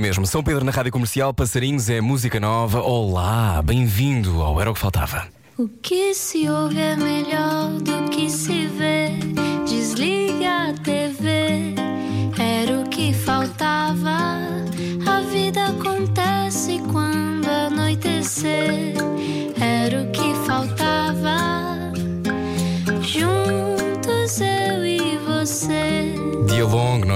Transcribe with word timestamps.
mesmo. 0.00 0.26
São 0.26 0.42
Pedro 0.42 0.64
na 0.64 0.72
Rádio 0.72 0.90
Comercial, 0.90 1.34
Passarinhos 1.34 1.90
é 1.90 2.00
música 2.00 2.40
nova. 2.40 2.80
Olá, 2.80 3.62
bem-vindo 3.62 4.40
ao 4.40 4.60
Era 4.60 4.70
o 4.70 4.74
que 4.74 4.80
Faltava. 4.80 5.28
O 5.58 5.68
que 5.68 6.14
se 6.14 6.48
ouve 6.48 6.80
é 6.80 6.96
melhor 6.96 7.70
do 7.80 8.08
que 8.08 8.30
se 8.30 8.66
vê. 8.66 9.10
Desliga 9.68 10.70
a 10.70 10.72
TV, 10.72 11.74
era 12.38 12.80
o 12.80 12.88
que 12.88 13.12
faltava. 13.12 14.40
A 15.06 15.20
vida 15.30 15.66
acontece 15.66 16.80
quando 16.90 17.46
anoitecer, 17.46 18.94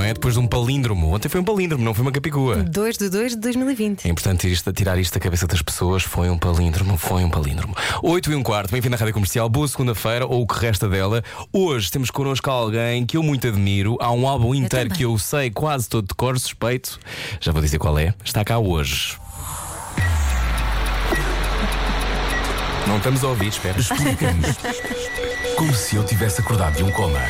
não 0.05 0.11
é? 0.11 0.15
Depois 0.15 0.35
de 0.35 0.41
um 0.41 0.47
palíndromo. 0.47 1.15
Ontem 1.15 1.29
foi 1.31 1.41
um 1.41 1.45
palíndromo, 1.45 1.83
não 1.83 1.95
foi 1.95 2.03
uma 2.03 2.13
capicua. 2.13 2.57
2 2.57 2.99
de 2.99 3.09
2 3.09 3.33
de 3.33 3.41
2020. 3.41 4.05
É 4.05 4.11
importante 4.11 4.51
isto, 4.51 4.71
tirar 4.73 4.99
isto 4.99 5.15
da 5.15 5.21
cabeça 5.21 5.47
das 5.47 5.63
pessoas. 5.63 6.03
Foi 6.03 6.29
um 6.29 6.37
palíndromo, 6.37 6.99
foi 6.99 7.25
um 7.25 7.31
palíndromo. 7.31 7.75
8 8.03 8.33
e 8.33 8.35
um 8.35 8.43
quarto, 8.43 8.71
bem-vindo 8.71 8.95
à 8.95 8.99
Rádio 8.99 9.15
Comercial. 9.15 9.49
Boa 9.49 9.67
segunda-feira, 9.67 10.27
ou 10.27 10.43
o 10.43 10.47
que 10.47 10.61
resta 10.61 10.89
dela. 10.89 11.25
Hoje 11.51 11.91
temos 11.91 12.11
connosco 12.11 12.51
alguém 12.51 13.07
que 13.07 13.17
eu 13.17 13.23
muito 13.23 13.49
admiro. 13.49 13.97
Há 13.99 14.13
um 14.13 14.29
álbum 14.29 14.55
inteiro 14.55 14.91
também. 14.91 14.99
que 14.99 15.05
eu 15.05 15.17
sei 15.19 15.51
quase 15.51 15.89
todo 15.89 16.07
de 16.07 16.15
cor, 16.15 16.39
suspeito. 16.39 17.01
Já 17.41 17.51
vou 17.51 17.63
dizer 17.63 17.79
qual 17.79 17.99
é. 17.99 18.13
Está 18.23 18.45
cá 18.45 18.59
hoje. 18.59 19.17
Não 22.87 22.99
estamos 22.99 23.25
a 23.25 23.29
ouvir, 23.29 23.49
espera. 23.49 23.81
Explica-nos. 23.81 24.57
Como 25.57 25.73
se 25.73 25.97
eu 25.97 26.05
tivesse 26.05 26.43
acordado 26.43 26.77
de 26.77 26.85
um 26.85 26.91
coma. 26.91 27.21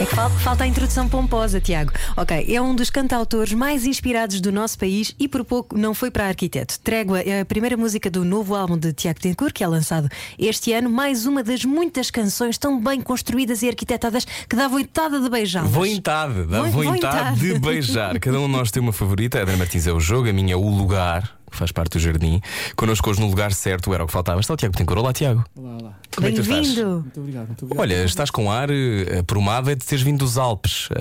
É 0.00 0.06
que 0.06 0.16
falta, 0.42 0.64
a 0.64 0.66
introdução 0.66 1.06
pomposa, 1.06 1.60
Tiago. 1.60 1.92
Ok, 2.16 2.46
é 2.48 2.60
um 2.62 2.74
dos 2.74 2.88
cantautores 2.88 3.52
mais 3.52 3.84
inspirados 3.84 4.40
do 4.40 4.50
nosso 4.50 4.78
país 4.78 5.14
e 5.18 5.28
por 5.28 5.44
pouco 5.44 5.76
não 5.76 5.92
foi 5.92 6.10
para 6.10 6.26
arquiteto. 6.26 6.80
Trégua 6.80 7.20
é 7.20 7.40
a 7.40 7.44
primeira 7.44 7.76
música 7.76 8.10
do 8.10 8.24
novo 8.24 8.54
álbum 8.54 8.78
de 8.78 8.94
Tiago 8.94 9.20
Tencourt, 9.20 9.52
que 9.52 9.62
é 9.62 9.66
lançado 9.68 10.08
este 10.38 10.72
ano. 10.72 10.88
Mais 10.88 11.26
uma 11.26 11.42
das 11.42 11.66
muitas 11.66 12.10
canções 12.10 12.56
tão 12.56 12.80
bem 12.82 13.02
construídas 13.02 13.62
e 13.62 13.68
arquitetadas 13.68 14.24
que 14.48 14.56
dá 14.56 14.68
vontade 14.68 15.20
de 15.20 15.28
beijá-las. 15.28 15.70
Vontade, 15.70 16.44
dá 16.44 16.62
Vo- 16.62 16.70
vontade 16.82 16.90
vontade. 17.02 17.40
de 17.40 17.58
beijar. 17.58 18.18
Cada 18.18 18.40
um 18.40 18.46
de 18.46 18.52
nós 18.52 18.70
tem 18.70 18.82
uma 18.82 18.94
favorita. 18.94 19.38
A 19.38 19.42
Ana 19.42 19.56
Martins 19.58 19.86
é 19.86 19.92
o 19.92 20.00
jogo, 20.00 20.30
a 20.30 20.32
minha 20.32 20.54
é 20.54 20.56
o 20.56 20.66
lugar, 20.66 21.38
que 21.50 21.56
faz 21.56 21.72
parte 21.72 21.92
do 21.92 21.98
jardim. 21.98 22.40
Connosco 22.76 23.10
hoje 23.10 23.20
no 23.20 23.26
lugar 23.28 23.52
certo 23.52 23.92
era 23.92 24.04
o 24.04 24.06
que 24.06 24.12
faltava. 24.12 24.40
Está 24.40 24.54
o 24.54 24.56
Tiago 24.56 24.76
Tencourt. 24.76 25.00
Olá, 25.00 25.12
Tiago. 25.12 25.44
Olá, 25.56 25.76
olá. 25.80 25.98
Como 26.14 26.26
é 26.26 26.30
que 26.30 26.36
tu 26.36 26.42
estás? 26.42 26.66
Bem-vindo! 26.68 26.90
Muito 27.00 27.20
obrigado, 27.20 27.46
muito 27.48 27.64
obrigado. 27.64 27.82
Olha, 27.82 28.04
estás 28.04 28.30
com 28.30 28.50
ar 28.50 28.68
eh, 28.70 29.22
promado 29.26 29.70
é 29.70 29.74
de 29.74 29.84
teres 29.84 30.02
vindo 30.02 30.18
dos 30.18 30.38
Alpes. 30.38 30.88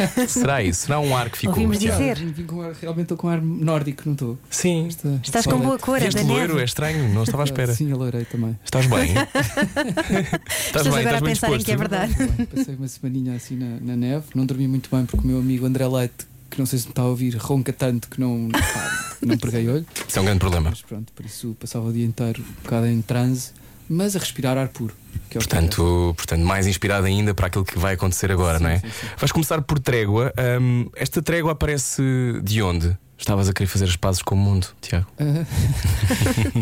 Ah, 0.00 0.26
será 0.28 0.62
isso? 0.62 0.86
Será 0.86 1.00
um 1.00 1.16
ar 1.16 1.28
que 1.30 1.38
ficou? 1.38 1.54
Ouvimos 1.54 1.78
Tiago? 1.78 1.98
dizer. 1.98 2.16
Vim, 2.18 2.32
vim 2.32 2.44
com 2.44 2.62
ar, 2.62 2.72
realmente 2.80 3.02
estou 3.04 3.16
com 3.16 3.28
ar 3.28 3.40
nórdico, 3.42 4.02
não 4.06 4.12
estou? 4.12 4.38
Sim. 4.50 4.86
Esta- 4.86 5.20
Estás 5.24 5.46
com 5.46 5.58
boa 5.58 5.78
cor, 5.78 6.00
é 6.00 6.08
da 6.08 6.22
loiro, 6.22 6.58
é 6.58 6.64
estranho, 6.64 7.08
não 7.12 7.22
estava 7.24 7.42
à 7.42 7.44
espera. 7.46 7.72
Sim, 7.74 7.90
alourei 7.92 8.24
também. 8.24 8.58
Estás 8.64 8.86
bem? 8.86 9.12
Estás 10.66 10.86
bem, 10.86 10.98
agora 10.98 11.18
a 11.18 11.20
bem 11.20 11.30
pensar 11.30 11.52
em 11.52 11.58
que 11.58 11.72
é 11.72 11.76
verdade. 11.76 12.14
Bem, 12.14 12.46
Passei 12.46 12.74
uma 12.76 12.88
semaninha 12.88 13.34
assim 13.34 13.56
na, 13.56 13.78
na 13.80 13.96
neve, 13.96 14.24
não 14.34 14.46
dormi 14.46 14.68
muito 14.68 14.88
bem 14.94 15.04
porque 15.06 15.24
o 15.24 15.28
meu 15.28 15.38
amigo 15.38 15.66
André 15.66 15.86
Leite, 15.86 16.26
que 16.50 16.58
não 16.58 16.66
sei 16.66 16.78
se 16.78 16.86
me 16.86 16.92
está 16.92 17.02
a 17.02 17.06
ouvir, 17.06 17.36
ronca 17.36 17.72
tanto 17.72 18.08
que 18.08 18.20
não, 18.20 18.48
pá, 18.50 19.16
não 19.22 19.36
preguei 19.38 19.68
olho. 19.68 19.86
Isso 20.06 20.18
é 20.18 20.22
um 20.22 20.24
grande 20.24 20.40
problema. 20.40 20.70
Mas 20.70 20.82
pronto, 20.82 21.12
por 21.12 21.24
isso 21.24 21.56
passava 21.58 21.86
o 21.86 21.92
dia 21.92 22.04
inteiro 22.04 22.42
um 22.42 22.62
bocado 22.62 22.86
em 22.86 23.00
transe, 23.02 23.52
mas 23.88 24.16
a 24.16 24.18
respirar 24.18 24.56
ar 24.56 24.68
puro. 24.68 24.94
É 25.30 25.34
Portanto, 25.34 26.14
portanto, 26.16 26.42
mais 26.42 26.66
inspirado 26.66 27.06
ainda 27.06 27.34
para 27.34 27.48
aquilo 27.48 27.64
que 27.64 27.78
vai 27.78 27.94
acontecer 27.94 28.32
agora, 28.32 28.58
Sim, 28.58 28.64
não 28.64 28.70
é? 28.70 28.78
sim, 28.78 28.88
sim. 28.88 29.06
Vais 29.18 29.30
começar 29.32 29.60
por 29.62 29.78
trégua. 29.78 30.32
Hum, 30.60 30.88
esta 30.96 31.20
trégua 31.20 31.52
aparece 31.52 32.02
de 32.42 32.62
onde? 32.62 32.96
Estavas 33.18 33.48
a 33.48 33.52
querer 33.52 33.66
fazer 33.66 33.86
as 33.86 33.96
pazes 33.96 34.22
com 34.22 34.34
o 34.36 34.38
mundo, 34.38 34.68
Tiago. 34.80 35.06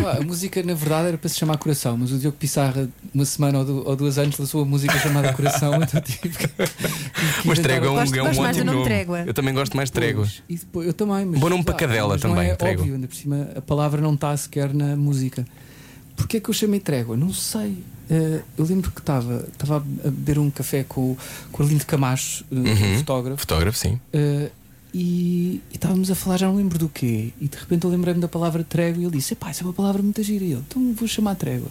Ah, 0.07 0.19
a 0.19 0.21
música, 0.25 0.63
na 0.63 0.75
verdade, 0.75 1.09
era 1.09 1.19
para 1.19 1.29
se 1.29 1.39
chamar 1.39 1.57
Coração, 1.59 1.97
mas 1.97 2.13
o 2.13 2.19
Diogo 2.19 2.37
Pissarra, 2.37 2.89
uma 3.15 3.25
semana 3.25 3.59
ou, 3.59 3.65
du- 3.65 3.89
ou 3.89 3.97
duas 3.97 4.19
anos, 4.19 4.39
lançou 4.39 4.63
a 4.63 4.65
música 4.65 4.99
chamada 4.99 5.33
Coração, 5.33 5.75
então 5.83 6.01
tive 6.01 6.29
que. 6.31 6.49
que 6.49 6.49
Mas 7.45 7.59
trégua 7.59 7.89
é 7.89 7.91
um, 7.91 7.95
Gosto- 7.95 8.15
é 8.17 8.23
um 8.23 8.27
gosto 8.27 8.43
ótimo 8.43 8.65
nome 8.65 8.77
nome. 8.79 8.85
Trégua. 8.89 9.21
Eu 9.27 9.35
também 9.35 9.55
gosto 9.55 9.77
mais 9.77 9.89
de 9.89 9.93
trégua. 9.93 10.23
Pois, 10.25 10.43
E 10.49 10.57
depois, 10.57 10.87
eu 10.87 10.95
também, 10.95 11.27
mas. 11.27 11.41
Bom 11.41 11.49
nome 11.51 11.65
para 11.65 11.75
cadela 11.75 12.15
não 12.15 12.19
também, 12.21 12.49
É 12.51 12.55
trégua. 12.55 12.81
óbvio, 12.83 12.95
ainda 12.95 13.07
por 13.09 13.17
cima 13.17 13.49
a 13.57 13.61
palavra 13.61 14.01
não 14.01 14.15
está 14.15 14.37
sequer 14.37 14.73
na 14.73 14.97
música. 14.97 15.45
Porquê 16.17 16.39
é 16.39 16.41
que 16.41 16.49
eu 16.49 16.55
chamei 16.55 16.81
trégua? 16.81 17.17
Não 17.17 17.33
sei. 17.33 17.83
Eh, 18.11 18.41
eu 18.57 18.65
lembro 18.65 18.91
que 18.91 19.01
estava 19.01 19.47
estava 19.53 19.77
a 19.77 19.81
beber 20.11 20.39
um 20.39 20.51
café 20.51 20.85
com, 20.85 21.01
o- 21.13 21.19
com 21.53 21.63
o 21.63 21.67
Arlindo 21.67 21.85
Camacho, 21.85 22.45
eh, 22.51 22.55
Uhum. 22.55 22.99
fotógrafo, 22.99 23.41
Fotógrafo, 23.41 23.79
sim. 23.79 24.01
eh, 24.13 24.51
e, 24.99 25.61
e 25.71 25.75
estávamos 25.75 26.11
a 26.11 26.15
falar, 26.15 26.39
já 26.39 26.47
não 26.47 26.57
lembro 26.57 26.79
do 26.79 26.89
quê, 26.89 27.31
e 27.39 27.49
de 27.49 27.59
repente 27.59 27.85
eu 27.85 27.91
lembrei-me 27.91 28.19
da 28.19 28.29
palavra 28.29 28.65
trégua 28.65 29.03
e 29.03 29.05
ele 29.05 29.15
disse: 29.19 29.35
Epá, 29.35 29.51
isso 29.51 29.63
é 29.63 29.67
uma 29.67 29.75
palavra 29.75 30.03
muito 30.03 30.23
gira. 30.23 30.43
E 30.43 30.53
eu, 30.53 30.61
então 30.61 30.95
vou 30.95 31.07
chamar 31.07 31.35
trégua. 31.35 31.69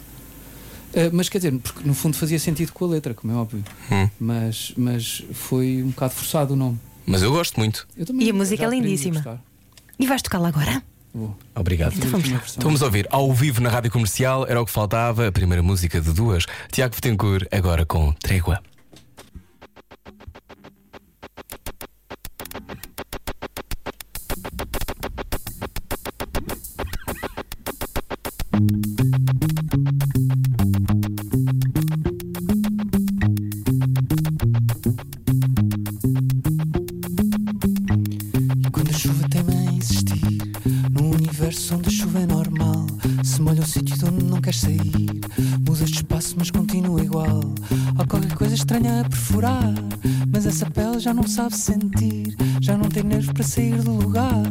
Eh, 0.93 1.09
mas 1.11 1.27
quer 1.27 1.39
dizer, 1.39 1.57
porque 1.57 1.87
no 1.87 1.95
fundo 1.95 2.15
fazia 2.15 2.37
sentido 2.37 2.71
com 2.71 2.85
a 2.85 2.87
letra, 2.89 3.15
como 3.15 3.33
é 3.33 3.35
óbvio. 3.35 3.63
Hum. 3.91 4.07
Mas, 4.19 4.73
mas 4.77 5.23
foi 5.33 5.81
um 5.81 5.87
bocado 5.87 6.13
forçado 6.13 6.53
o 6.53 6.55
nome. 6.55 6.79
Mas 7.03 7.23
eu 7.23 7.31
gosto 7.31 7.59
muito. 7.59 7.87
Eu 7.97 8.05
também 8.05 8.27
E 8.27 8.29
a 8.29 8.33
música 8.33 8.63
é 8.63 8.69
lindíssima. 8.69 9.41
E 9.97 10.05
vais 10.05 10.21
tocá-la 10.21 10.49
agora? 10.49 10.83
Vou. 11.11 11.35
Obrigado. 11.55 11.93
Fazer 11.93 12.15
aqui 12.15 12.29
uma 12.29 12.37
versão. 12.37 12.55
Então 12.57 12.69
vamos 12.69 12.83
ouvir 12.83 13.07
ao 13.09 13.33
vivo 13.33 13.59
na 13.59 13.69
rádio 13.69 13.89
comercial, 13.89 14.45
era 14.47 14.61
o 14.61 14.65
que 14.65 14.71
faltava, 14.71 15.27
a 15.27 15.31
primeira 15.31 15.63
música 15.63 15.99
de 15.99 16.13
duas. 16.13 16.45
Tiago 16.71 16.93
Betancourt, 16.93 17.47
agora 17.51 17.87
com 17.87 18.13
Trégua. 18.13 18.61
Coisa 48.55 48.63
estranha 48.63 49.01
a 49.01 49.09
perfurar 49.09 49.73
Mas 50.31 50.45
essa 50.45 50.69
pele 50.71 50.99
já 50.99 51.13
não 51.13 51.27
sabe 51.27 51.55
sentir 51.55 52.35
Já 52.61 52.77
não 52.77 52.87
tem 52.87 53.03
nervos 53.03 53.31
para 53.33 53.43
sair 53.43 53.81
do 53.81 53.91
lugar 53.91 54.43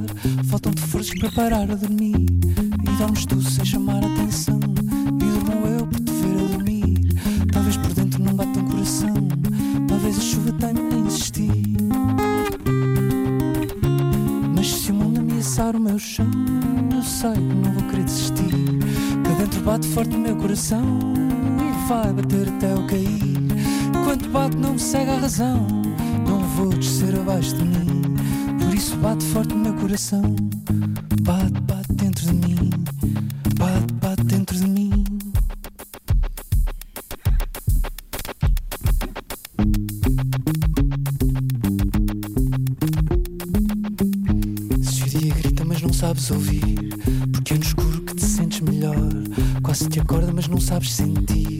Faltam-te 0.49 0.83
forças 0.83 1.15
para 1.19 1.33
parar 1.33 1.71
a 1.71 1.75
dormir 1.75 2.15
E 2.17 2.97
dormes 2.99 3.25
tu 3.27 3.41
sem 3.41 3.65
chamar 3.65 4.05
a 4.05 4.13
atenção 4.13 4.61
E 4.61 5.45
durmo 5.45 5.67
eu 5.67 5.87
por 5.87 6.01
te 6.01 6.13
ver 6.13 6.45
a 6.45 6.49
dormir 6.49 7.49
Talvez 7.53 7.77
por 7.79 7.95
dentro 7.95 8.23
não 8.23 8.35
bata 8.35 8.59
um 8.59 8.69
coração 8.69 9.15
Talvez 9.89 10.19
a 10.19 10.21
chuva 10.21 10.53
tenha 10.53 10.81
a 10.81 10.99
insistir 10.99 11.65
mas 14.57 14.69
se 14.69 14.93
o 14.93 14.95
mundo 14.95 15.21
ameaçar 15.21 15.77
o 15.77 15.81
meu 15.81 15.99
chão, 15.99 16.31
eu 16.95 17.03
sei 17.03 17.33
que 17.33 17.41
não 17.41 17.73
vou 17.73 17.83
querer 17.91 18.05
desistir. 18.05 18.51
Cá 19.25 19.35
dentro 19.37 19.61
bate 19.61 19.87
forte 19.89 20.17
o 20.17 20.19
meu 20.19 20.37
coração 20.37 20.99
e 21.59 21.89
vai 21.89 22.13
bater 22.15 22.49
até 22.49 22.73
eu 22.73 22.87
cair. 22.87 23.44
Enquanto 24.15 24.31
bate, 24.31 24.57
não 24.59 24.75
me 24.75 24.79
cega 24.79 25.11
a 25.11 25.19
razão. 25.19 25.67
Não 26.25 26.39
vou 26.51 26.69
descer 26.69 27.19
abaixo 27.19 27.57
de 27.57 27.65
mim. 27.65 28.03
Por 28.61 28.73
isso 28.73 28.97
bate 28.99 29.25
forte 29.25 29.53
o 29.53 29.59
meu 29.59 29.75
coração. 29.75 30.37
Bate, 31.23 31.61
bate 31.63 31.93
dentro 31.95 32.25
de 32.27 32.33
mim. 32.33 32.71
Bate, 33.59 33.93
bate 33.95 34.23
dentro 34.23 34.57
de 34.57 34.69
mim. 34.69 35.05
Se 44.81 45.03
o 45.03 45.07
dia 45.07 45.35
grita, 45.35 45.65
mas 45.65 45.83
não 45.83 45.93
sabes 45.93 46.31
ouvir, 46.31 46.63
porque 47.33 47.55
é 47.55 47.57
no 47.57 47.65
escuro 47.65 48.01
que 48.03 48.15
te 48.15 48.25
sentes 48.25 48.61
melhor. 48.61 49.11
Quase 49.61 49.89
te 49.89 49.99
acorda, 49.99 50.33
mas 50.33 50.47
não 50.47 50.61
sabes 50.61 50.93
sentir. 50.93 51.54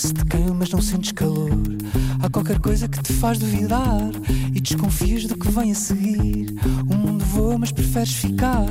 Quase 0.00 0.14
te 0.14 0.24
queima, 0.24 0.54
mas 0.54 0.70
não 0.70 0.80
sentes 0.80 1.12
calor. 1.12 1.50
Há 2.22 2.30
qualquer 2.30 2.58
coisa 2.58 2.88
que 2.88 3.02
te 3.02 3.12
faz 3.12 3.38
duvidar 3.38 4.00
e 4.54 4.58
desconfias 4.58 5.26
do 5.26 5.36
que 5.36 5.50
vem 5.50 5.72
a 5.72 5.74
seguir. 5.74 6.54
O 6.90 6.96
mundo 6.96 7.22
voa, 7.22 7.58
mas 7.58 7.70
preferes 7.70 8.14
ficar. 8.14 8.64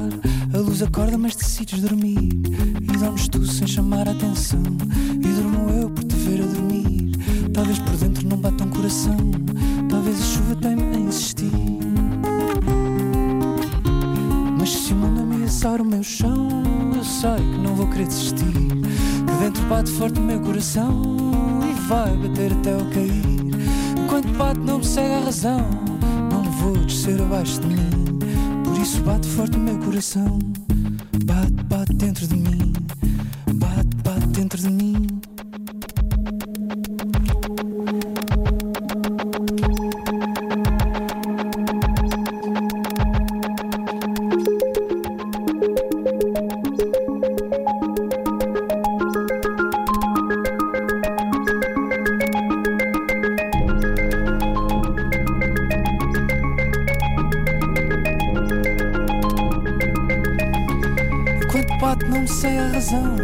A 0.52 0.58
luz 0.58 0.82
acorda, 0.82 1.20
mas 1.20 1.36
decides 1.36 1.82
dormir. 1.82 2.32
E 2.82 2.98
dormes 2.98 3.28
tu 3.28 3.46
sem 3.46 3.68
chamar 3.68 4.08
a 4.08 4.12
atenção. 4.12 4.64
E 5.14 5.28
durmo 5.28 5.70
eu 5.70 5.92
por 5.92 6.04
te 6.04 6.16
ver 6.16 6.42
a 6.42 6.48
dormir. 6.48 7.12
Talvez 7.54 7.78
por 7.78 7.96
dentro 7.98 8.28
não 8.28 8.38
bata 8.38 8.64
um 8.64 8.70
coração. 8.72 9.18
Talvez 9.88 10.20
a 10.20 10.26
chuva 10.26 10.56
tenha 10.56 10.84
a 10.84 11.00
insistir. 11.00 11.52
Mas 14.58 14.70
se 14.72 14.94
o 14.94 14.96
mundo 14.96 15.22
ameaçar 15.22 15.80
o 15.80 15.86
meu 15.86 16.02
chão, 16.02 16.50
eu 16.96 17.04
sei 17.04 17.36
que 17.36 17.58
não 17.60 17.76
vou 17.76 17.88
querer 17.88 18.08
desistir. 18.08 18.70
Dentro 19.40 19.64
bate 19.68 19.90
forte 19.92 20.20
o 20.20 20.24
meu 20.24 20.40
coração 20.42 21.02
e 21.64 21.74
vai 21.88 22.16
bater 22.18 22.52
até 22.52 22.74
eu 22.74 22.86
cair. 22.90 23.24
Enquanto 24.04 24.28
bate, 24.38 24.60
não 24.60 24.80
me 24.80 24.86
segue 24.86 25.14
a 25.14 25.20
razão. 25.26 25.62
Não 26.30 26.44
vou 26.44 26.78
descer 26.78 27.22
abaixo 27.22 27.62
de 27.62 27.68
mim. 27.68 28.20
Por 28.66 28.78
isso 28.78 29.02
bate 29.02 29.28
forte 29.30 29.56
o 29.56 29.60
meu 29.60 29.78
coração. 29.80 30.40
Bate, 31.24 31.64
bate 31.64 31.94
dentro 31.94 32.28
de 32.28 32.36
mim. 32.36 32.59
Razão. 62.80 63.18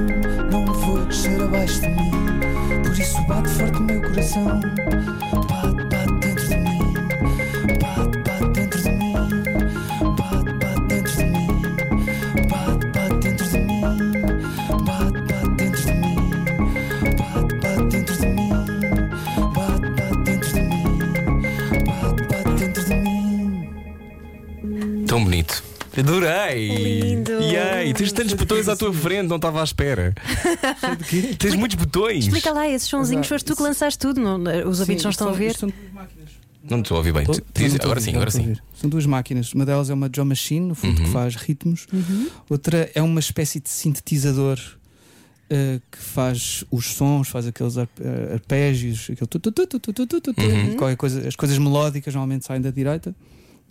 Não 0.52 0.66
vou 0.66 1.06
descer 1.06 1.42
abaixo 1.42 1.80
de 1.80 1.88
mim. 1.88 2.12
Por 2.84 3.00
isso 3.00 3.22
bate 3.24 3.50
forte 3.50 3.78
o 3.78 3.81
meu 3.84 4.02
coração. 4.02 4.60
Adorei! 25.97 27.00
Lindo. 27.00 27.31
E 27.42 27.56
aí, 27.57 27.94
tens 27.94 28.12
tantos 28.12 28.33
botões 28.33 28.68
à 28.68 28.75
tua 28.75 28.94
frente, 28.94 29.27
não 29.27 29.38
estava 29.38 29.62
à 29.62 29.63
espera. 29.63 30.13
tens 31.39 31.56
muitos 31.56 31.75
botões. 31.75 32.25
Explica 32.25 32.51
lá, 32.51 32.68
esses 32.68 32.88
sonzinhos 32.89 33.27
foste 33.27 33.45
tu 33.45 33.56
que 33.56 33.62
lançaste 33.63 34.00
tudo. 34.00 34.19
não- 34.21 34.42
os 34.69 34.80
ouvintes 34.80 35.03
não 35.03 35.12
estão 35.12 35.30
a 35.30 35.31
ver. 35.31 35.56
São 35.56 35.69
duas 35.69 35.94
máquinas. 35.94 36.30
Não 36.68 36.80
estou 36.81 36.95
a 36.95 36.97
ouvir 36.97 37.13
bem. 37.13 37.25
Diz- 37.53 37.75
agora 37.75 37.89
ouvir, 38.00 38.01
sim, 38.01 38.15
agora 38.15 38.31
sim. 38.31 38.56
São 38.75 38.89
duas 38.89 39.06
máquinas. 39.06 39.53
Uma 39.53 39.65
delas 39.65 39.89
é 39.89 39.94
uma 39.94 40.09
drum 40.09 40.25
machine, 40.25 40.68
no 40.68 40.75
fundo, 40.75 40.97
Uhum. 41.00 41.06
que 41.06 41.12
faz 41.12 41.36
ritmos. 41.36 41.86
Outra 42.50 42.89
é 42.95 43.01
uma 43.01 43.19
espécie 43.19 43.59
de 43.59 43.69
sintetizador 43.69 44.59
eh, 45.47 45.80
que 45.92 45.97
faz 46.00 46.63
os 46.71 46.88
sons, 46.95 47.27
faz 47.30 47.45
aqueles 47.45 47.77
arp- 47.77 48.00
eh, 48.01 48.33
arpégios, 48.33 49.07
aquele 49.12 49.27
tu, 49.27 49.39
tu, 49.39 49.51
tu, 49.51 49.68
tu, 49.68 49.80
tu, 49.80 50.06
tu, 50.07 50.19
tu, 50.21 50.33
Uhum. 50.42 50.95
coisa. 50.97 51.27
As 51.27 51.36
coisas 51.36 51.56
melódicas 51.59 52.13
normalmente 52.15 52.45
saem 52.45 52.59
da 52.62 52.71
direita 52.71 53.15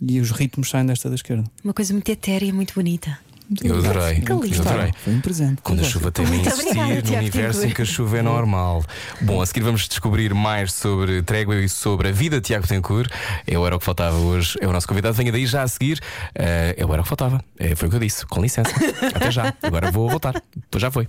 e 0.01 0.19
os 0.19 0.31
ritmos 0.31 0.69
saem 0.69 0.85
desta 0.85 1.09
da 1.09 1.15
esquerda. 1.15 1.43
Uma 1.63 1.73
coisa 1.73 1.93
muito 1.93 2.09
etérea, 2.09 2.53
muito 2.53 2.73
bonita. 2.73 3.17
Eu 3.63 3.77
adorei. 3.77 4.21
Que 4.21 4.31
Eu 4.31 4.37
adorei. 4.37 4.91
Foi 5.03 5.13
um 5.13 5.21
presente. 5.21 5.61
Quando 5.61 5.81
a 5.81 5.83
chuva 5.83 6.11
tem 6.11 6.25
a 6.25 6.29
insistir 6.29 6.61
obrigada, 6.61 7.11
no 7.11 7.17
universo 7.17 7.65
em 7.65 7.69
que 7.69 7.81
a 7.81 7.85
chuva 7.85 8.17
é 8.17 8.21
normal. 8.21 8.83
Bom, 9.21 9.41
a 9.41 9.45
seguir 9.45 9.61
vamos 9.61 9.87
descobrir 9.87 10.33
mais 10.33 10.73
sobre 10.73 11.21
Trégua 11.21 11.55
e 11.55 11.69
sobre 11.69 12.09
a 12.09 12.11
vida 12.11 12.37
de 12.37 12.47
Tiago 12.47 12.67
Tencourt. 12.67 13.11
É 13.45 13.57
o 13.57 13.65
Era 13.65 13.75
o 13.75 13.79
que 13.79 13.85
Faltava 13.85 14.17
hoje. 14.17 14.57
É 14.59 14.67
o 14.67 14.71
nosso 14.71 14.87
convidado. 14.87 15.13
Venha 15.15 15.31
daí 15.31 15.45
já 15.45 15.61
a 15.61 15.67
seguir. 15.67 15.99
Eh, 16.33 16.75
é 16.77 16.85
o 16.85 16.91
Era 16.91 17.01
o 17.01 17.03
que 17.03 17.09
Faltava. 17.09 17.43
É, 17.59 17.75
foi 17.75 17.87
o 17.87 17.91
que 17.91 17.97
eu 17.97 18.01
disse. 18.01 18.25
Com 18.25 18.41
licença. 18.41 18.71
Até 19.13 19.29
já. 19.29 19.53
Agora 19.61 19.91
vou 19.91 20.09
voltar. 20.09 20.41
Pois 20.71 20.81
já 20.81 20.89
foi. 20.89 21.07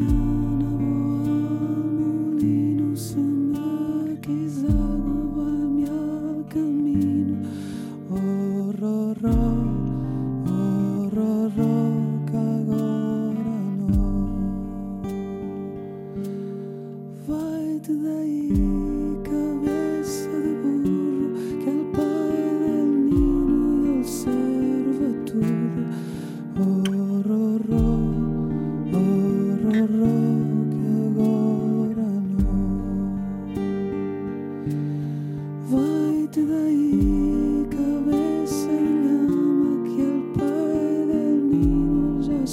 know. 0.00 0.33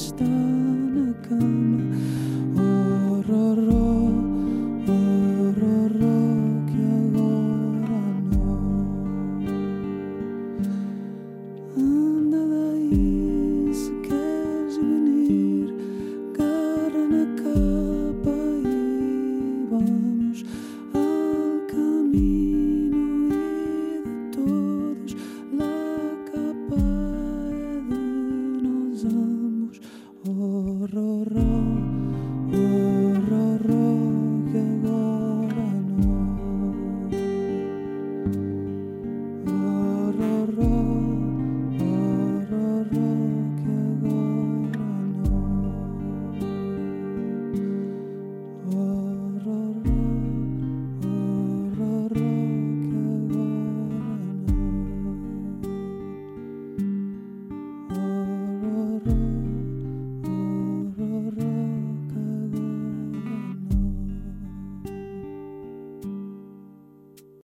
stars. 0.02 0.51